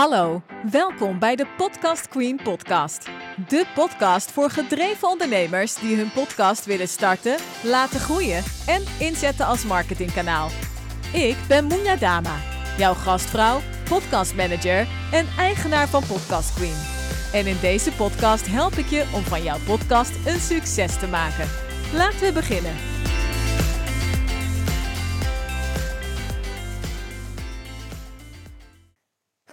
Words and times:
Hallo, 0.00 0.42
welkom 0.70 1.18
bij 1.18 1.36
de 1.36 1.46
Podcast 1.56 2.08
Queen 2.08 2.40
podcast. 2.42 3.08
De 3.48 3.66
podcast 3.74 4.30
voor 4.30 4.50
gedreven 4.50 5.08
ondernemers 5.08 5.74
die 5.74 5.96
hun 5.96 6.12
podcast 6.12 6.64
willen 6.64 6.88
starten, 6.88 7.36
laten 7.62 8.00
groeien 8.00 8.42
en 8.66 8.82
inzetten 8.98 9.46
als 9.46 9.64
marketingkanaal. 9.64 10.48
Ik 11.12 11.36
ben 11.48 11.64
Moenja 11.64 11.96
Dama, 11.96 12.36
jouw 12.78 12.94
gastvrouw, 12.94 13.60
podcastmanager 13.88 14.86
en 15.12 15.26
eigenaar 15.38 15.88
van 15.88 16.02
Podcast 16.06 16.54
Queen. 16.54 16.82
En 17.32 17.46
in 17.46 17.56
deze 17.60 17.92
podcast 17.92 18.46
help 18.46 18.72
ik 18.72 18.86
je 18.86 19.04
om 19.14 19.22
van 19.22 19.42
jouw 19.42 19.58
podcast 19.66 20.26
een 20.26 20.40
succes 20.40 20.98
te 20.98 21.06
maken. 21.06 21.48
Laten 21.92 22.20
we 22.20 22.32
beginnen. 22.32 22.99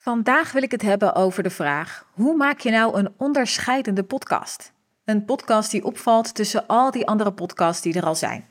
Vandaag 0.07 0.51
wil 0.51 0.63
ik 0.63 0.71
het 0.71 0.81
hebben 0.81 1.15
over 1.15 1.43
de 1.43 1.49
vraag: 1.49 2.05
hoe 2.13 2.35
maak 2.35 2.59
je 2.59 2.71
nou 2.71 2.97
een 2.97 3.13
onderscheidende 3.17 4.03
podcast? 4.03 4.73
Een 5.05 5.25
podcast 5.25 5.71
die 5.71 5.83
opvalt 5.83 6.35
tussen 6.35 6.67
al 6.67 6.91
die 6.91 7.07
andere 7.07 7.33
podcasts 7.33 7.81
die 7.81 7.93
er 7.93 8.05
al 8.05 8.15
zijn. 8.15 8.49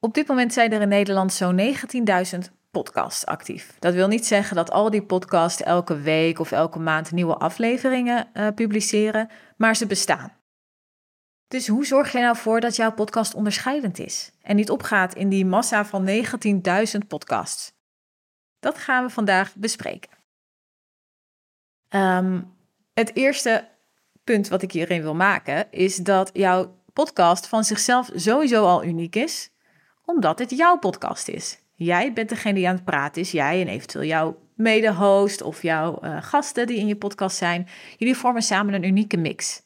Op 0.00 0.14
dit 0.14 0.26
moment 0.28 0.52
zijn 0.52 0.72
er 0.72 0.80
in 0.80 0.88
Nederland 0.88 1.32
zo'n 1.32 1.74
19.000 2.34 2.38
podcasts 2.70 3.26
actief. 3.26 3.76
Dat 3.78 3.94
wil 3.94 4.08
niet 4.08 4.26
zeggen 4.26 4.56
dat 4.56 4.70
al 4.70 4.90
die 4.90 5.02
podcasts 5.02 5.62
elke 5.62 6.00
week 6.00 6.38
of 6.38 6.52
elke 6.52 6.78
maand 6.78 7.12
nieuwe 7.12 7.36
afleveringen 7.36 8.28
uh, 8.34 8.48
publiceren, 8.54 9.30
maar 9.56 9.76
ze 9.76 9.86
bestaan. 9.86 10.32
Dus 11.48 11.68
hoe 11.68 11.86
zorg 11.86 12.12
je 12.12 12.20
nou 12.20 12.36
voor 12.36 12.60
dat 12.60 12.76
jouw 12.76 12.92
podcast 12.92 13.34
onderscheidend 13.34 13.98
is 13.98 14.32
en 14.42 14.56
niet 14.56 14.70
opgaat 14.70 15.14
in 15.14 15.28
die 15.28 15.46
massa 15.46 15.84
van 15.84 16.08
19.000 16.08 17.06
podcasts? 17.08 17.72
Dat 18.58 18.78
gaan 18.78 19.04
we 19.04 19.10
vandaag 19.10 19.54
bespreken. 19.56 20.18
Um, 21.94 22.52
het 22.94 23.16
eerste 23.16 23.68
punt 24.24 24.48
wat 24.48 24.62
ik 24.62 24.72
hierin 24.72 25.02
wil 25.02 25.14
maken 25.14 25.66
is 25.70 25.96
dat 25.96 26.30
jouw 26.32 26.78
podcast 26.92 27.46
van 27.46 27.64
zichzelf 27.64 28.10
sowieso 28.14 28.64
al 28.64 28.84
uniek 28.84 29.16
is, 29.16 29.50
omdat 30.04 30.38
het 30.38 30.50
jouw 30.50 30.78
podcast 30.78 31.28
is. 31.28 31.58
Jij 31.74 32.12
bent 32.12 32.28
degene 32.28 32.54
die 32.54 32.68
aan 32.68 32.74
het 32.74 32.84
praten 32.84 33.22
is, 33.22 33.30
jij 33.30 33.60
en 33.60 33.68
eventueel 33.68 34.04
jouw 34.04 34.38
mede-host 34.54 35.42
of 35.42 35.62
jouw 35.62 35.98
uh, 36.04 36.22
gasten 36.22 36.66
die 36.66 36.78
in 36.78 36.86
je 36.86 36.96
podcast 36.96 37.36
zijn. 37.36 37.68
Jullie 37.96 38.16
vormen 38.16 38.42
samen 38.42 38.74
een 38.74 38.84
unieke 38.84 39.16
mix. 39.16 39.62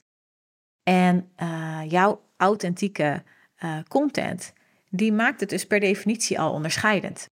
En 0.82 1.30
uh, 1.42 1.80
jouw 1.88 2.22
authentieke 2.36 3.22
uh, 3.64 3.78
content, 3.88 4.52
die 4.90 5.12
maakt 5.12 5.40
het 5.40 5.48
dus 5.48 5.66
per 5.66 5.80
definitie 5.80 6.40
al 6.40 6.52
onderscheidend. 6.52 7.26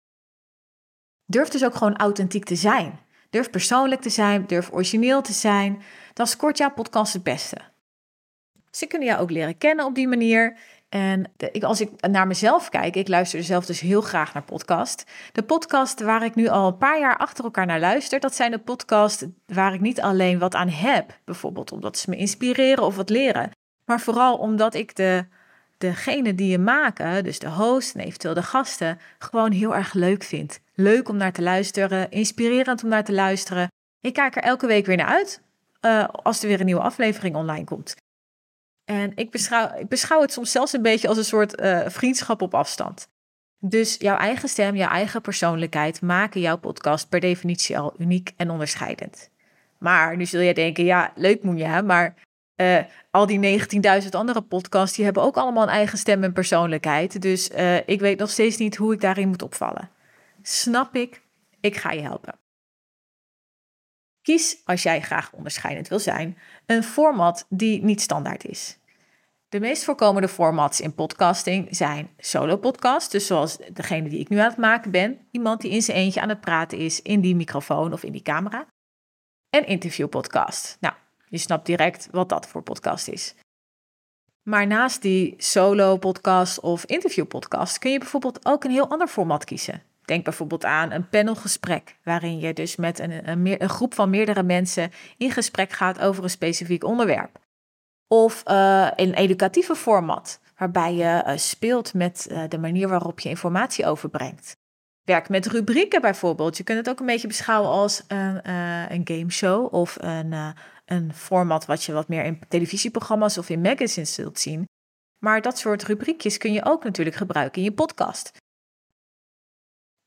Durf 1.27 1.49
dus 1.49 1.65
ook 1.65 1.75
gewoon 1.75 1.97
authentiek 1.97 2.45
te 2.45 2.57
zijn. 2.57 2.99
Durf 3.33 3.51
persoonlijk 3.51 4.01
te 4.01 4.11
zijn, 4.11 4.47
durf 4.47 4.73
origineel 4.73 5.23
te 5.23 5.33
zijn. 5.33 5.83
Dan 6.13 6.27
scoort 6.27 6.59
jouw 6.59 6.71
podcast 6.71 7.13
het 7.13 7.23
beste. 7.23 7.57
Ze 8.71 8.87
kunnen 8.87 9.09
jou 9.09 9.21
ook 9.21 9.31
leren 9.31 9.59
kennen 9.59 9.85
op 9.85 9.95
die 9.95 10.09
manier. 10.09 10.57
En 10.89 11.33
ik, 11.53 11.63
als 11.63 11.81
ik 11.81 12.07
naar 12.09 12.27
mezelf 12.27 12.69
kijk, 12.69 12.97
ik 12.97 13.09
luister 13.09 13.45
zelf 13.45 13.67
dus 13.67 13.81
heel 13.81 14.01
graag 14.01 14.35
naar 14.35 14.43
podcast. 14.43 15.05
De 15.33 15.43
podcast 15.43 16.01
waar 16.01 16.25
ik 16.25 16.35
nu 16.35 16.49
al 16.49 16.67
een 16.67 16.77
paar 16.77 17.01
jaar 17.01 17.17
achter 17.17 17.45
elkaar 17.45 17.67
naar 17.67 17.81
luister, 17.81 18.21
dat 18.21 18.35
zijn 18.35 18.51
de 18.51 18.59
podcasts 18.59 19.25
waar 19.47 19.75
ik 19.75 19.81
niet 19.81 20.01
alleen 20.01 20.39
wat 20.39 20.55
aan 20.55 20.69
heb, 20.69 21.19
bijvoorbeeld 21.25 21.73
omdat 21.73 21.99
ze 21.99 22.11
me 22.11 22.17
inspireren 22.17 22.85
of 22.85 22.97
wat 22.97 23.11
leren, 23.11 23.51
maar 23.85 24.01
vooral 24.01 24.37
omdat 24.37 24.75
ik 24.75 24.97
de, 24.97 25.27
degene 25.83 26.35
die 26.35 26.51
je 26.51 26.59
maken, 26.59 27.25
dus 27.25 27.39
de 27.39 27.49
host 27.49 27.95
en 27.95 28.01
eventueel 28.01 28.35
de 28.35 28.43
gasten, 28.43 28.99
gewoon 29.19 29.53
heel 29.53 29.75
erg 29.75 29.93
leuk 29.93 30.23
vind. 30.23 30.61
Leuk 30.75 31.09
om 31.09 31.17
naar 31.17 31.33
te 31.33 31.43
luisteren, 31.43 32.11
inspirerend 32.11 32.83
om 32.83 32.89
naar 32.89 33.05
te 33.05 33.13
luisteren. 33.13 33.69
Ik 34.01 34.13
kijk 34.13 34.37
er 34.37 34.43
elke 34.43 34.67
week 34.67 34.87
weer 34.87 34.97
naar 34.97 35.07
uit 35.07 35.43
uh, 35.81 36.09
als 36.09 36.43
er 36.43 36.49
weer 36.49 36.61
een 36.61 36.67
nieuwe 36.67 36.81
aflevering 36.81 37.37
online 37.37 37.65
komt. 37.65 37.97
En 38.85 39.13
ik 39.15 39.31
beschouw, 39.89 40.21
het 40.21 40.33
soms 40.33 40.51
zelfs 40.51 40.73
een 40.73 40.83
beetje 40.83 41.09
als 41.09 41.17
een 41.17 41.25
soort 41.25 41.61
uh, 41.61 41.81
vriendschap 41.87 42.43
op 42.43 42.55
afstand. 42.55 43.09
Dus 43.59 43.97
jouw 43.99 44.17
eigen 44.17 44.49
stem, 44.49 44.77
jouw 44.77 44.91
eigen 44.91 45.21
persoonlijkheid 45.21 46.01
maken 46.01 46.41
jouw 46.41 46.59
podcast 46.59 47.09
per 47.09 47.21
definitie 47.21 47.79
al 47.79 47.95
uniek 47.99 48.33
en 48.37 48.51
onderscheidend. 48.51 49.31
Maar 49.79 50.17
nu 50.17 50.27
zul 50.27 50.41
je 50.41 50.55
denken, 50.55 50.85
ja, 50.85 51.13
leuk 51.15 51.43
moet 51.43 51.59
je, 51.59 51.83
maar 51.83 52.15
uh, 52.57 52.79
al 53.11 53.27
die 53.27 53.61
19.000 54.03 54.09
andere 54.11 54.43
podcasts, 54.43 54.97
die 54.97 55.05
hebben 55.05 55.23
ook 55.23 55.37
allemaal 55.37 55.63
een 55.63 55.69
eigen 55.69 55.99
stem 55.99 56.25
en 56.25 56.33
persoonlijkheid. 56.33 57.23
Dus 57.23 57.51
uh, 57.51 57.89
ik 57.89 58.01
weet 58.01 58.19
nog 58.19 58.31
steeds 58.31 58.57
niet 58.57 58.77
hoe 58.77 58.93
ik 58.93 59.01
daarin 59.01 59.29
moet 59.29 59.43
opvallen. 59.43 59.91
Snap 60.43 60.95
ik, 60.95 61.23
ik 61.61 61.77
ga 61.77 61.91
je 61.91 62.03
helpen. 62.03 62.41
Kies, 64.23 64.61
als 64.65 64.83
jij 64.83 65.01
graag 65.01 65.33
onderscheidend 65.33 65.89
wil 65.89 65.99
zijn, 65.99 66.39
een 66.67 66.83
format 66.83 67.47
die 67.49 67.83
niet 67.83 68.01
standaard 68.01 68.45
is. 68.45 68.79
De 69.49 69.61
meest 69.61 69.85
voorkomende 69.85 70.29
formats 70.29 70.81
in 70.81 70.95
podcasting 70.95 71.77
zijn 71.77 72.11
solo-podcasts, 72.19 73.11
dus 73.11 73.27
zoals 73.27 73.57
degene 73.73 74.09
die 74.09 74.19
ik 74.19 74.29
nu 74.29 74.39
aan 74.39 74.49
het 74.49 74.57
maken 74.57 74.91
ben, 74.91 75.27
iemand 75.31 75.61
die 75.61 75.71
in 75.71 75.83
zijn 75.83 75.97
eentje 75.97 76.21
aan 76.21 76.29
het 76.29 76.41
praten 76.41 76.79
is 76.79 77.03
in 77.03 77.21
die 77.21 77.37
microfoon 77.37 77.93
of 77.93 78.03
in 78.03 78.13
die 78.13 78.23
camera. 78.23 78.67
En 79.51 79.67
interview-podcast. 79.67 80.77
Nou, 80.81 80.95
je 81.33 81.39
snapt 81.39 81.67
direct 81.67 82.09
wat 82.11 82.29
dat 82.29 82.47
voor 82.47 82.63
podcast 82.63 83.09
is. 83.09 83.35
Maar 84.43 84.67
naast 84.67 85.03
die 85.03 85.35
solo-podcast 85.39 86.61
of 86.61 86.85
interview-podcast 86.85 87.79
kun 87.79 87.91
je 87.91 87.99
bijvoorbeeld 87.99 88.47
ook 88.47 88.65
een 88.65 88.71
heel 88.71 88.91
ander 88.91 89.09
format 89.09 89.45
kiezen. 89.45 89.83
Denk 90.05 90.25
bijvoorbeeld 90.25 90.65
aan 90.65 90.91
een 90.91 91.09
panelgesprek, 91.09 91.97
waarin 92.05 92.39
je 92.39 92.53
dus 92.53 92.77
met 92.77 92.99
een, 92.99 93.29
een, 93.29 93.69
groep 93.69 93.95
van 93.95 94.11
meerdere 94.11 94.43
mensen 94.43 94.93
in 95.17 95.31
gesprek 95.31 95.73
gaat 95.73 96.01
over 96.01 96.23
een 96.23 96.31
specifiek 96.31 96.85
onderwerp. 96.85 97.39
Of 98.09 98.43
uh, 98.49 98.91
een 98.97 99.15
educatieve 99.15 99.75
format, 99.75 100.41
waarbij 100.57 100.95
je 100.95 101.25
uh, 101.27 101.37
speelt 101.37 101.95
met 101.95 102.29
uh, 102.31 102.43
de 102.49 102.59
manier 102.59 102.89
waarop 102.89 103.21
je 103.21 103.29
informatie 103.29 103.87
overbrengt. 103.87 104.57
Werk 105.05 105.29
met 105.29 105.47
rubrieken 105.47 106.01
bijvoorbeeld. 106.01 106.57
Je 106.57 106.65
kunt 106.65 106.79
het 106.79 106.89
ook 106.89 107.01
een 107.01 107.07
beetje 107.07 107.29
beschouwen 107.29 107.71
als 107.71 108.05
een, 108.09 108.51
een 108.93 109.01
gameshow 109.05 109.75
of 109.75 109.97
een, 110.01 110.55
een 110.85 111.15
format 111.15 111.65
wat 111.65 111.85
je 111.85 111.93
wat 111.93 112.09
meer 112.09 112.25
in 112.25 112.41
televisieprogramma's 112.49 113.39
of 113.39 113.49
in 113.49 113.61
magazines 113.61 114.15
zult 114.15 114.39
zien. 114.39 114.69
Maar 115.19 115.41
dat 115.41 115.59
soort 115.59 115.83
rubriekjes 115.83 116.39
kun 116.39 116.53
je 116.53 116.65
ook 116.65 116.85
natuurlijk 116.85 117.17
gebruiken 117.17 117.59
in 117.59 117.69
je 117.69 117.75
podcast 117.75 118.33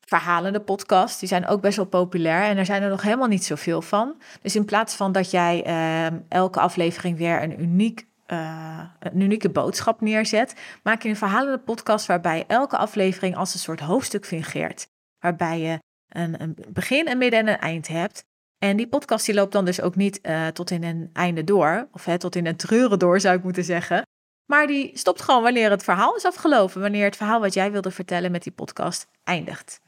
verhalende 0.05 0.59
podcasts. 0.59 1.19
Die 1.19 1.29
zijn 1.29 1.47
ook 1.47 1.61
best 1.61 1.75
wel 1.75 1.85
populair 1.85 2.43
en 2.43 2.57
er 2.57 2.65
zijn 2.65 2.83
er 2.83 2.89
nog 2.89 3.01
helemaal 3.01 3.27
niet 3.27 3.45
zoveel 3.45 3.81
van. 3.81 4.21
Dus 4.41 4.55
in 4.55 4.65
plaats 4.65 4.95
van 4.95 5.11
dat 5.11 5.31
jij 5.31 5.67
uh, 5.67 6.19
elke 6.29 6.59
aflevering 6.59 7.17
weer 7.17 7.43
een, 7.43 7.61
uniek, 7.61 8.07
een 8.25 9.21
unieke 9.21 9.49
boodschap 9.49 10.01
neerzet, 10.01 10.55
maak 10.83 11.01
je 11.01 11.09
een 11.09 11.15
verhalende 11.15 11.59
podcast 11.59 12.05
waarbij 12.05 12.43
elke 12.47 12.77
aflevering 12.77 13.35
als 13.35 13.53
een 13.53 13.59
soort 13.59 13.79
hoofdstuk 13.79 14.25
fungeert. 14.25 14.87
Waarbij 15.19 15.59
je 15.59 15.79
een, 16.09 16.41
een 16.41 16.57
begin, 16.69 17.09
een 17.09 17.17
midden 17.17 17.39
en 17.39 17.47
een 17.47 17.59
eind 17.59 17.87
hebt. 17.87 18.25
En 18.57 18.77
die 18.77 18.87
podcast 18.87 19.25
die 19.25 19.35
loopt 19.35 19.51
dan 19.51 19.65
dus 19.65 19.81
ook 19.81 19.95
niet 19.95 20.19
uh, 20.21 20.47
tot 20.47 20.71
in 20.71 20.83
een 20.83 21.09
einde 21.13 21.43
door, 21.43 21.87
of 21.91 22.05
hè, 22.05 22.17
tot 22.17 22.35
in 22.35 22.45
een 22.45 22.55
treuren 22.55 22.99
door 22.99 23.19
zou 23.19 23.37
ik 23.37 23.43
moeten 23.43 23.63
zeggen. 23.63 24.01
Maar 24.45 24.67
die 24.67 24.97
stopt 24.97 25.21
gewoon 25.21 25.43
wanneer 25.43 25.69
het 25.69 25.83
verhaal 25.83 26.15
is 26.15 26.25
afgelopen, 26.25 26.81
wanneer 26.81 27.05
het 27.05 27.15
verhaal 27.15 27.39
wat 27.39 27.53
jij 27.53 27.71
wilde 27.71 27.91
vertellen 27.91 28.31
met 28.31 28.43
die 28.43 28.51
podcast 28.51 29.07
eindigt. 29.23 29.81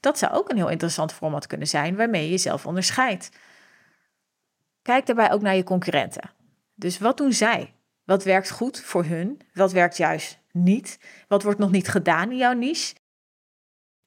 Dat 0.00 0.18
zou 0.18 0.32
ook 0.32 0.50
een 0.50 0.56
heel 0.56 0.68
interessant 0.68 1.12
format 1.12 1.46
kunnen 1.46 1.66
zijn 1.66 1.96
waarmee 1.96 2.22
je 2.22 2.30
jezelf 2.30 2.66
onderscheidt. 2.66 3.30
Kijk 4.82 5.06
daarbij 5.06 5.32
ook 5.32 5.42
naar 5.42 5.56
je 5.56 5.64
concurrenten. 5.64 6.30
Dus 6.74 6.98
wat 6.98 7.16
doen 7.16 7.32
zij? 7.32 7.74
Wat 8.08 8.24
werkt 8.24 8.50
goed 8.50 8.80
voor 8.80 9.04
hun? 9.04 9.40
Wat 9.54 9.72
werkt 9.72 9.96
juist 9.96 10.38
niet? 10.52 10.98
Wat 11.26 11.42
wordt 11.42 11.58
nog 11.58 11.70
niet 11.70 11.88
gedaan 11.88 12.30
in 12.30 12.36
jouw 12.36 12.52
niche? 12.52 12.94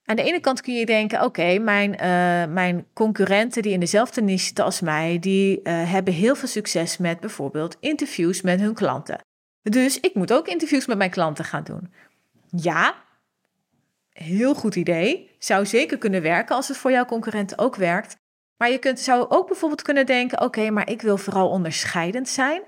Aan 0.05 0.15
de 0.15 0.23
ene 0.23 0.39
kant 0.39 0.61
kun 0.61 0.73
je 0.73 0.85
denken: 0.85 1.23
oké, 1.23 1.57
mijn, 1.57 1.91
uh, 1.91 2.53
mijn 2.53 2.85
concurrenten 2.93 3.61
die 3.61 3.71
in 3.71 3.79
dezelfde 3.79 4.21
niche 4.21 4.45
zitten 4.45 4.63
als 4.63 4.79
mij, 4.79 5.19
die 5.19 5.59
uh, 5.63 5.91
hebben 5.91 6.13
heel 6.13 6.35
veel 6.35 6.47
succes 6.47 6.97
met 6.97 7.19
bijvoorbeeld 7.19 7.77
interviews 7.79 8.41
met 8.41 8.59
hun 8.59 8.73
klanten. 8.73 9.19
Dus 9.61 9.99
ik 9.99 10.13
moet 10.15 10.33
ook 10.33 10.47
interviews 10.47 10.85
met 10.85 10.97
mijn 10.97 11.11
klanten 11.11 11.45
gaan 11.45 11.63
doen. 11.63 11.93
Ja, 12.49 12.95
heel 14.09 14.55
goed 14.55 14.75
idee. 14.75 15.35
Zou 15.39 15.65
zeker 15.65 15.97
kunnen 15.97 16.21
werken 16.21 16.55
als 16.55 16.67
het 16.67 16.77
voor 16.77 16.91
jouw 16.91 17.05
concurrenten 17.05 17.57
ook 17.57 17.75
werkt. 17.75 18.15
Maar 18.57 18.69
je 18.71 18.77
kunt, 18.77 18.99
zou 18.99 19.25
ook 19.29 19.47
bijvoorbeeld 19.47 19.81
kunnen 19.81 20.05
denken: 20.05 20.41
oké, 20.41 20.69
maar 20.69 20.89
ik 20.89 21.01
wil 21.01 21.17
vooral 21.17 21.49
onderscheidend 21.49 22.29
zijn. 22.29 22.61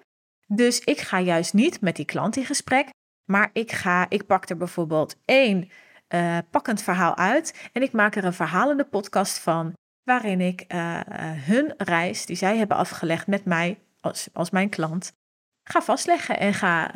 Dus 0.48 0.80
ik 0.80 1.00
ga 1.00 1.20
juist 1.20 1.54
niet 1.54 1.82
met 1.82 1.96
die 1.96 2.06
klant 2.06 2.36
in 2.36 2.46
gesprek, 2.46 2.90
maar 3.26 3.50
ik, 3.54 3.72
ga, 3.72 4.06
ik 4.10 4.26
pak 4.26 4.50
er 4.50 4.58
bijvoorbeeld 4.58 5.16
één 5.26 5.70
uh, 6.10 6.38
pakkend 6.52 6.82
verhaal 6.82 7.18
uit 7.18 7.70
en 7.72 7.82
ik 7.82 7.92
maak 7.92 8.16
er 8.16 8.26
een 8.26 8.34
verhalende 8.34 8.86
podcast 8.86 9.40
van, 9.40 9.74
waarin 10.04 10.42
ik 10.42 10.66
uh, 10.68 11.00
hun 11.36 11.74
reis 11.78 12.26
die 12.26 12.36
zij 12.36 12.58
hebben 12.58 12.78
afgelegd 12.78 13.28
met 13.28 13.46
mij 13.46 13.80
als, 14.00 14.30
als 14.34 14.50
mijn 14.50 14.70
klant 14.70 15.14
ga 15.64 15.82
vastleggen 15.82 16.40
en 16.40 16.54
ga 16.54 16.92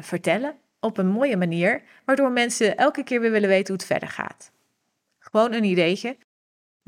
vertellen 0.00 0.56
op 0.80 0.98
een 0.98 1.08
mooie 1.08 1.36
manier, 1.36 1.82
waardoor 2.04 2.30
mensen 2.30 2.76
elke 2.76 3.02
keer 3.02 3.20
weer 3.20 3.30
willen 3.30 3.48
weten 3.48 3.66
hoe 3.66 3.76
het 3.76 3.86
verder 3.86 4.08
gaat. 4.08 4.52
Gewoon 5.18 5.52
een 5.52 5.64
ideetje. 5.64 6.16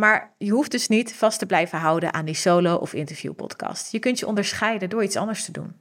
Maar 0.01 0.35
je 0.39 0.51
hoeft 0.51 0.71
dus 0.71 0.89
niet 0.89 1.15
vast 1.15 1.39
te 1.39 1.47
blijven 1.47 1.79
houden 1.79 2.15
aan 2.15 2.25
die 2.25 2.35
solo- 2.35 2.75
of 2.75 2.93
interviewpodcast. 2.93 3.93
Je 3.93 3.99
kunt 3.99 4.19
je 4.19 4.27
onderscheiden 4.27 4.91
door 4.91 5.03
iets 5.03 5.17
anders 5.17 5.45
te 5.45 5.53
doen. 5.53 5.81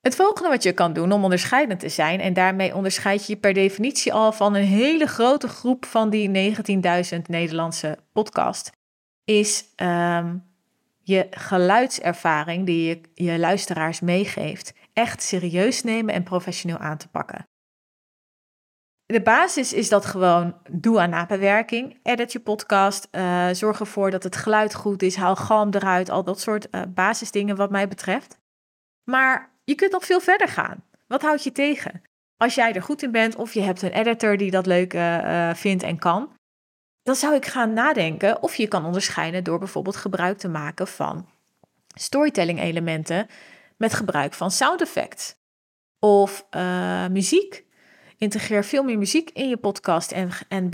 Het 0.00 0.16
volgende 0.16 0.48
wat 0.48 0.62
je 0.62 0.72
kan 0.72 0.92
doen 0.92 1.12
om 1.12 1.24
onderscheidend 1.24 1.80
te 1.80 1.88
zijn, 1.88 2.20
en 2.20 2.32
daarmee 2.32 2.74
onderscheid 2.74 3.26
je 3.26 3.32
je 3.32 3.38
per 3.38 3.52
definitie 3.52 4.12
al 4.12 4.32
van 4.32 4.54
een 4.54 4.64
hele 4.64 5.06
grote 5.06 5.48
groep 5.48 5.84
van 5.84 6.10
die 6.10 6.54
19.000 7.14 7.20
Nederlandse 7.26 7.98
podcast, 8.12 8.72
is 9.24 9.64
um, 9.76 10.44
je 11.02 11.26
geluidservaring 11.30 12.66
die 12.66 12.88
je 12.88 13.00
je 13.14 13.38
luisteraars 13.38 14.00
meegeeft, 14.00 14.72
echt 14.92 15.22
serieus 15.22 15.82
nemen 15.82 16.14
en 16.14 16.22
professioneel 16.22 16.78
aan 16.78 16.98
te 16.98 17.08
pakken. 17.08 17.46
De 19.06 19.22
basis 19.22 19.72
is 19.72 19.88
dat 19.88 20.06
gewoon 20.06 20.56
doe 20.70 21.00
aan 21.00 21.10
nabewerking. 21.10 21.98
Edit 22.02 22.32
je 22.32 22.40
podcast. 22.40 23.08
Uh, 23.12 23.48
zorg 23.52 23.80
ervoor 23.80 24.10
dat 24.10 24.22
het 24.22 24.36
geluid 24.36 24.74
goed 24.74 25.02
is. 25.02 25.16
Haal 25.16 25.36
galm 25.36 25.74
eruit. 25.74 26.10
Al 26.10 26.24
dat 26.24 26.40
soort 26.40 26.68
uh, 26.70 26.82
basisdingen 26.88 27.56
wat 27.56 27.70
mij 27.70 27.88
betreft. 27.88 28.38
Maar 29.04 29.50
je 29.64 29.74
kunt 29.74 29.92
nog 29.92 30.04
veel 30.04 30.20
verder 30.20 30.48
gaan. 30.48 30.84
Wat 31.06 31.22
houdt 31.22 31.44
je 31.44 31.52
tegen? 31.52 32.02
Als 32.36 32.54
jij 32.54 32.72
er 32.72 32.82
goed 32.82 33.02
in 33.02 33.10
bent 33.10 33.36
of 33.36 33.54
je 33.54 33.60
hebt 33.60 33.82
een 33.82 33.92
editor 33.92 34.36
die 34.36 34.50
dat 34.50 34.66
leuk 34.66 34.94
uh, 34.94 35.54
vindt 35.54 35.82
en 35.82 35.98
kan, 35.98 36.32
dan 37.02 37.14
zou 37.14 37.34
ik 37.34 37.46
gaan 37.46 37.72
nadenken 37.72 38.42
of 38.42 38.54
je 38.54 38.68
kan 38.68 38.84
onderscheiden 38.84 39.44
door 39.44 39.58
bijvoorbeeld 39.58 39.96
gebruik 39.96 40.38
te 40.38 40.48
maken 40.48 40.86
van 40.86 41.28
storytelling 41.94 42.60
elementen 42.60 43.26
met 43.76 43.94
gebruik 43.94 44.34
van 44.34 44.50
sound 44.50 44.80
effects 44.80 45.36
of 45.98 46.46
muziek. 47.10 47.64
Integreer 48.18 48.64
veel 48.64 48.82
meer 48.82 48.98
muziek 48.98 49.30
in 49.32 49.48
je 49.48 49.56
podcast 49.56 50.12
en, 50.12 50.30
en 50.48 50.70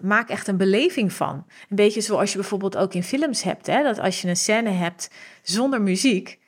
maak 0.00 0.28
echt 0.28 0.48
een 0.48 0.56
beleving 0.56 1.12
van. 1.12 1.44
Een 1.68 1.76
beetje 1.76 2.00
zoals 2.00 2.32
je 2.32 2.38
bijvoorbeeld 2.38 2.76
ook 2.76 2.94
in 2.94 3.02
films 3.02 3.42
hebt. 3.42 3.66
Hè? 3.66 3.82
Dat 3.82 3.98
als 3.98 4.20
je 4.20 4.28
een 4.28 4.36
scène 4.36 4.70
hebt 4.70 5.10
zonder 5.42 5.82
muziek 5.82 6.38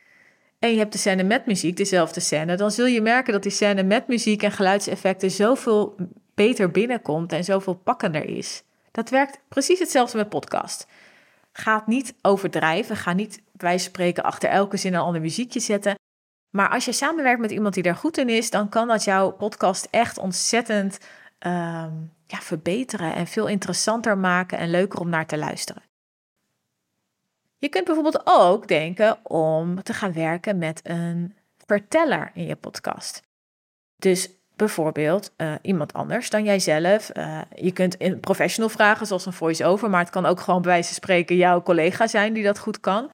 en 0.59 0.71
je 0.71 0.79
hebt 0.79 0.93
de 0.93 0.99
scène 0.99 1.23
met 1.23 1.47
muziek, 1.47 1.77
dezelfde 1.77 2.21
scène, 2.21 2.57
dan 2.57 2.71
zul 2.71 2.87
je 2.87 3.01
merken 3.01 3.33
dat 3.33 3.43
die 3.43 3.53
scène 3.53 3.83
met 3.83 4.09
muziek 4.09 4.43
en 4.43 4.53
geluidseffecten 4.53 5.31
zoveel 5.31 5.97
beter 6.35 6.71
binnenkomt 6.71 7.33
en 7.33 7.45
zoveel 7.45 7.75
pakkender 7.75 8.25
is. 8.25 8.63
Dat 8.91 9.11
werkt 9.11 9.41
precies 9.49 9.79
hetzelfde 9.79 10.17
met 10.17 10.29
podcast. 10.29 10.87
Ga 11.53 11.83
niet 11.87 12.15
overdrijven. 12.23 12.97
Ga 12.97 13.13
niet 13.13 13.43
bij 13.53 13.79
spreken 13.79 14.23
achter 14.23 14.49
elke 14.49 14.77
zin 14.77 14.95
een 14.95 15.01
ander 15.01 15.21
muziekje 15.21 15.61
zetten. 15.61 15.98
Maar 16.59 16.69
als 16.69 16.85
je 16.85 16.93
samenwerkt 16.93 17.41
met 17.41 17.51
iemand 17.51 17.75
die 17.75 17.83
daar 17.83 17.97
goed 17.97 18.19
in 18.19 18.29
is, 18.29 18.51
dan 18.51 18.69
kan 18.69 18.89
dat 18.89 19.05
jouw 19.05 19.31
podcast 19.31 19.89
echt 19.91 20.19
ontzettend 20.19 20.99
ehm, 21.39 21.93
ja, 22.27 22.39
verbeteren 22.39 23.15
en 23.15 23.27
veel 23.27 23.47
interessanter 23.47 24.19
maken 24.19 24.59
en 24.59 24.71
leuker 24.71 25.01
om 25.01 25.09
naar 25.09 25.27
te 25.27 25.39
luisteren. 25.39 25.83
Je 27.59 27.69
kunt 27.69 27.85
bijvoorbeeld 27.85 28.23
ook 28.25 28.69
denken 28.69 29.19
om 29.23 29.83
te 29.83 29.93
gaan 29.93 30.13
werken 30.13 30.59
met 30.59 30.81
een 30.83 31.37
verteller 31.67 32.31
in 32.35 32.47
je 32.47 32.57
podcast. 32.57 33.23
Dus 33.97 34.31
bijvoorbeeld 34.57 35.33
uh, 35.37 35.55
iemand 35.63 35.93
anders 35.93 36.31
dan 36.31 36.45
jijzelf. 36.45 37.11
Uh, 37.17 37.41
je 37.55 37.73
kunt 37.73 37.95
een 37.99 38.21
professional 38.21 38.71
vragen, 38.71 39.07
zoals 39.07 39.27
een 39.27 39.33
voice-over, 39.33 39.91
maar 39.91 40.01
het 40.01 40.11
kan 40.11 40.27
ook 40.27 40.41
gewoon 40.41 40.63
bij 40.63 40.71
wijze 40.71 40.87
van 40.87 40.95
spreken 40.95 41.37
jouw 41.37 41.63
collega 41.63 42.07
zijn 42.07 42.33
die 42.33 42.45
dat 42.45 42.59
goed 42.59 42.81
kan. 42.81 43.11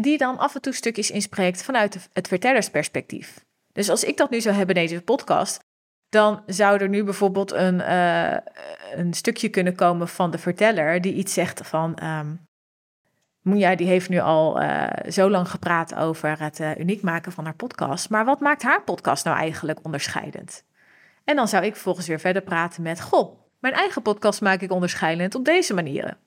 Die 0.00 0.18
dan 0.18 0.38
af 0.38 0.54
en 0.54 0.60
toe 0.60 0.72
stukjes 0.72 1.10
inspreekt 1.10 1.62
vanuit 1.62 2.08
het 2.12 2.28
vertellersperspectief. 2.28 3.44
Dus 3.72 3.90
als 3.90 4.04
ik 4.04 4.16
dat 4.16 4.30
nu 4.30 4.40
zou 4.40 4.54
hebben 4.54 4.74
in 4.74 4.86
deze 4.86 5.02
podcast, 5.02 5.60
dan 6.08 6.42
zou 6.46 6.78
er 6.78 6.88
nu 6.88 7.04
bijvoorbeeld 7.04 7.52
een, 7.52 7.74
uh, 7.74 8.36
een 8.94 9.14
stukje 9.14 9.48
kunnen 9.48 9.74
komen 9.74 10.08
van 10.08 10.30
de 10.30 10.38
verteller 10.38 11.00
die 11.00 11.14
iets 11.14 11.32
zegt 11.32 11.66
van. 11.66 11.98
Um, 12.02 12.46
Moenja 13.42 13.74
die 13.74 13.86
heeft 13.86 14.08
nu 14.08 14.18
al 14.18 14.62
uh, 14.62 14.86
zo 15.08 15.30
lang 15.30 15.50
gepraat 15.50 15.94
over 15.94 16.40
het 16.40 16.60
uh, 16.60 16.76
uniek 16.76 17.02
maken 17.02 17.32
van 17.32 17.44
haar 17.44 17.54
podcast. 17.54 18.10
Maar 18.10 18.24
wat 18.24 18.40
maakt 18.40 18.62
haar 18.62 18.82
podcast 18.82 19.24
nou 19.24 19.36
eigenlijk 19.36 19.78
onderscheidend? 19.82 20.64
En 21.24 21.36
dan 21.36 21.48
zou 21.48 21.64
ik 21.64 21.72
vervolgens 21.72 22.06
weer 22.06 22.20
verder 22.20 22.42
praten 22.42 22.82
met: 22.82 23.00
Goh, 23.00 23.40
mijn 23.58 23.74
eigen 23.74 24.02
podcast 24.02 24.40
maak 24.40 24.60
ik 24.60 24.72
onderscheidend 24.72 25.34
op 25.34 25.44
deze 25.44 25.74
manieren. 25.74 26.18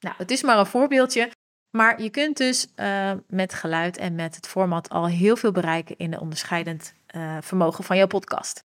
Nou, 0.00 0.14
het 0.18 0.30
is 0.30 0.42
maar 0.42 0.58
een 0.58 0.66
voorbeeldje. 0.66 1.30
Maar 1.76 2.02
je 2.02 2.10
kunt 2.10 2.36
dus 2.36 2.66
uh, 2.76 3.12
met 3.28 3.54
geluid 3.54 3.96
en 3.96 4.14
met 4.14 4.36
het 4.36 4.46
format 4.46 4.88
al 4.88 5.06
heel 5.06 5.36
veel 5.36 5.52
bereiken 5.52 5.98
in 5.98 6.10
de 6.10 6.20
onderscheidend 6.20 6.94
uh, 7.16 7.36
vermogen 7.40 7.84
van 7.84 7.96
jouw 7.96 8.06
podcast. 8.06 8.64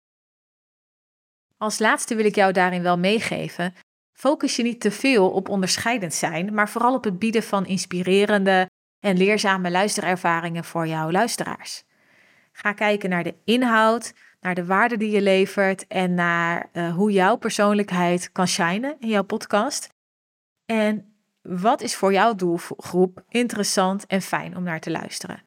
Als 1.58 1.80
laatste 1.80 2.16
wil 2.16 2.26
ik 2.26 2.36
jou 2.36 2.52
daarin 2.54 2.82
wel 2.82 2.98
meegeven. 2.98 3.74
Focus 4.14 4.56
je 4.56 4.64
niet 4.64 4.82
te 4.82 4.92
veel 4.92 5.32
op 5.32 5.50
onderscheidend 5.50 6.14
zijn, 6.14 6.54
maar 6.54 6.70
vooral 6.70 6.94
op 6.94 7.04
het 7.04 7.20
bieden 7.20 7.44
van 7.44 7.66
inspirerende 7.66 8.70
en 9.00 9.18
leerzame 9.18 9.72
luisterervaringen 9.72 10.64
voor 10.64 10.88
jouw 10.88 11.12
luisteraars. 11.12 11.84
Ga 12.52 12.74
kijken 12.74 13.10
naar 13.10 13.24
de 13.24 13.36
inhoud, 13.44 14.14
naar 14.40 14.56
de 14.56 14.66
waarde 14.66 14.98
die 14.98 15.12
je 15.12 15.22
levert 15.22 15.88
en 15.88 16.14
naar 16.14 16.70
uh, 16.74 16.96
hoe 16.96 17.12
jouw 17.12 17.36
persoonlijkheid 17.36 18.32
kan 18.32 18.48
shinen 18.48 18.96
in 19.00 19.08
jouw 19.08 19.24
podcast. 19.24 19.90
En 20.66 21.09
wat 21.42 21.82
is 21.82 21.96
voor 21.96 22.14
jouw 22.14 22.36
doelgroep 22.36 23.24
interessant 23.30 24.06
en 24.06 24.22
fijn 24.22 24.58
om 24.58 24.64
naar 24.64 24.80
te 24.80 24.92
luisteren? 24.92 25.44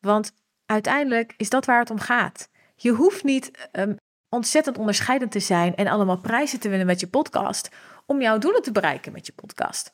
Want 0.00 0.32
uiteindelijk 0.66 1.34
is 1.36 1.48
dat 1.50 1.64
waar 1.64 1.78
het 1.78 1.90
om 1.90 1.98
gaat. 1.98 2.48
Je 2.76 2.90
hoeft 2.90 3.24
niet 3.24 3.68
um, 3.72 3.96
ontzettend 4.28 4.78
onderscheidend 4.78 5.32
te 5.32 5.40
zijn 5.40 5.74
en 5.74 5.86
allemaal 5.86 6.18
prijzen 6.18 6.60
te 6.60 6.68
winnen 6.68 6.86
met 6.86 7.00
je 7.00 7.08
podcast 7.08 7.68
om 8.06 8.20
jouw 8.20 8.38
doelen 8.38 8.62
te 8.62 8.72
bereiken 8.72 9.12
met 9.12 9.26
je 9.26 9.32
podcast. 9.32 9.92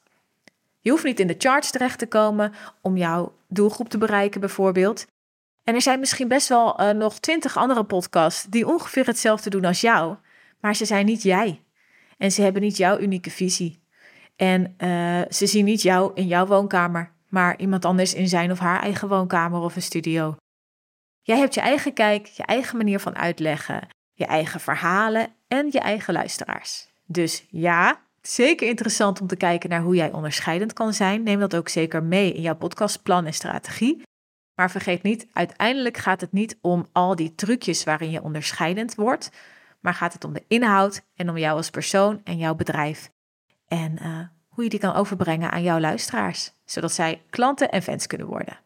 Je 0.81 0.91
hoeft 0.91 1.05
niet 1.05 1.21
in 1.21 1.27
de 1.27 1.35
charts 1.39 1.71
terecht 1.71 1.99
te 1.99 2.07
komen 2.07 2.53
om 2.81 2.97
jouw 2.97 3.35
doelgroep 3.49 3.89
te 3.89 3.99
bereiken, 3.99 4.41
bijvoorbeeld. 4.41 5.07
En 5.65 5.75
er 5.75 5.83
zijn 5.83 6.01
misschien 6.01 6.29
best 6.29 6.49
wel 6.49 6.81
uh, 6.81 6.91
nog 6.91 7.19
twintig 7.19 7.57
andere 7.57 7.85
podcasts 7.85 8.45
die 8.45 8.67
ongeveer 8.67 9.07
hetzelfde 9.07 9.51
doen 9.51 9.65
als 9.65 9.81
jou, 9.81 10.17
maar 10.61 10.77
ze 10.77 10.85
zijn 10.85 11.07
niet 11.07 11.23
jij. 11.23 11.63
En 12.19 12.33
ze 12.33 12.43
hebben 12.43 12.63
niet 12.63 12.77
jouw 12.77 12.99
unieke 12.99 13.31
visie. 13.31 13.83
En 14.41 14.75
uh, 14.79 15.21
ze 15.31 15.47
zien 15.47 15.65
niet 15.65 15.83
jou 15.83 16.11
in 16.15 16.27
jouw 16.27 16.47
woonkamer, 16.47 17.13
maar 17.29 17.59
iemand 17.59 17.85
anders 17.85 18.15
in 18.15 18.29
zijn 18.29 18.51
of 18.51 18.59
haar 18.59 18.83
eigen 18.83 19.09
woonkamer 19.09 19.61
of 19.61 19.77
een 19.77 19.83
studio. 19.83 20.37
Jij 21.23 21.39
hebt 21.39 21.55
je 21.55 21.61
eigen 21.61 21.93
kijk, 21.93 22.27
je 22.27 22.43
eigen 22.43 22.77
manier 22.77 23.01
van 23.01 23.17
uitleggen, 23.17 23.89
je 24.13 24.27
eigen 24.27 24.61
verhalen 24.61 25.29
en 25.49 25.67
je 25.71 25.81
eigen 25.81 26.15
luisteraars. 26.15 26.89
Dus 27.07 27.47
ja, 27.51 28.01
zeker 28.23 28.69
interessant 28.69 29.21
om 29.21 29.27
te 29.27 29.37
kijken 29.37 29.71
naar 29.71 29.83
hoe 29.83 29.95
jij 29.95 30.13
onderscheidend 30.13 30.73
kan 30.73 30.93
zijn. 30.93 31.23
Neem 31.23 31.41
dat 31.41 31.57
ook 31.57 31.69
zeker 31.69 32.03
mee 32.03 32.33
in 32.33 32.43
jouw 32.43 32.57
podcastplan 32.57 33.27
en 33.27 33.35
strategie. 33.35 34.03
Maar 34.55 34.71
vergeet 34.71 35.03
niet, 35.03 35.27
uiteindelijk 35.33 35.97
gaat 35.97 36.21
het 36.21 36.33
niet 36.33 36.59
om 36.61 36.87
al 36.93 37.17
die 37.17 37.35
trucjes 37.35 37.85
waarin 37.85 38.11
je 38.11 38.23
onderscheidend 38.23 38.95
wordt, 38.95 39.31
maar 39.81 39.95
gaat 39.95 40.13
het 40.13 40.25
om 40.25 40.33
de 40.33 40.45
inhoud 40.49 41.03
en 41.15 41.29
om 41.29 41.39
jou 41.39 41.57
als 41.57 41.71
persoon 41.71 42.21
en 42.25 42.37
jouw 42.37 42.55
bedrijf. 42.55 43.11
En 43.71 43.99
uh, 44.03 44.19
hoe 44.49 44.65
je 44.65 44.71
die 44.71 44.79
kan 44.79 44.95
overbrengen 44.95 45.51
aan 45.51 45.63
jouw 45.63 45.79
luisteraars, 45.79 46.53
zodat 46.65 46.93
zij 46.93 47.23
klanten 47.31 47.71
en 47.71 47.83
fans 47.83 48.07
kunnen 48.07 48.27
worden. 48.27 48.59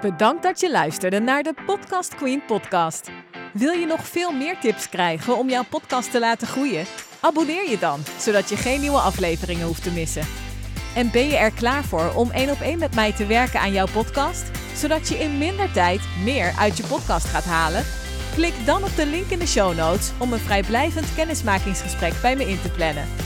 Bedankt 0.00 0.42
dat 0.42 0.60
je 0.60 0.70
luisterde 0.70 1.20
naar 1.20 1.42
de 1.42 1.54
Podcast 1.66 2.14
Queen 2.14 2.44
podcast. 2.44 3.10
Wil 3.52 3.72
je 3.72 3.86
nog 3.86 4.06
veel 4.06 4.32
meer 4.32 4.58
tips 4.58 4.88
krijgen 4.88 5.38
om 5.38 5.48
jouw 5.48 5.64
podcast 5.64 6.10
te 6.10 6.18
laten 6.18 6.46
groeien? 6.46 6.84
Abonneer 7.20 7.70
je 7.70 7.78
dan, 7.78 8.00
zodat 8.18 8.48
je 8.48 8.56
geen 8.56 8.80
nieuwe 8.80 8.98
afleveringen 8.98 9.66
hoeft 9.66 9.82
te 9.82 9.90
missen. 9.90 10.26
En 10.94 11.10
ben 11.10 11.26
je 11.26 11.36
er 11.36 11.52
klaar 11.52 11.84
voor 11.84 12.12
om 12.14 12.30
één 12.30 12.50
op 12.50 12.60
één 12.60 12.78
met 12.78 12.94
mij 12.94 13.12
te 13.12 13.26
werken 13.26 13.60
aan 13.60 13.72
jouw 13.72 13.88
podcast? 13.92 14.56
zodat 14.76 15.08
je 15.08 15.18
in 15.18 15.38
minder 15.38 15.72
tijd 15.72 16.00
meer 16.24 16.54
uit 16.58 16.76
je 16.76 16.86
podcast 16.86 17.26
gaat 17.26 17.44
halen? 17.44 17.84
Klik 18.34 18.54
dan 18.64 18.84
op 18.84 18.96
de 18.96 19.06
link 19.06 19.26
in 19.30 19.38
de 19.38 19.46
show 19.46 19.76
notes 19.76 20.12
om 20.18 20.32
een 20.32 20.38
vrijblijvend 20.38 21.14
kennismakingsgesprek 21.14 22.12
bij 22.22 22.36
me 22.36 22.48
in 22.48 22.60
te 22.60 22.70
plannen. 22.70 23.25